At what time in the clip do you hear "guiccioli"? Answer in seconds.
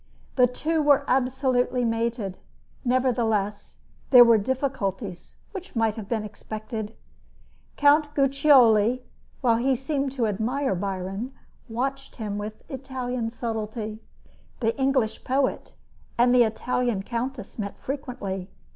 8.15-9.03